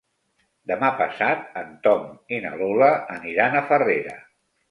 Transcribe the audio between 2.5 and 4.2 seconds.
Lola aniran a Farrera.